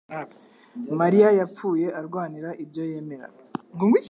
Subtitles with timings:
[0.99, 3.27] mariya yapfuye arwanira ibyo yemera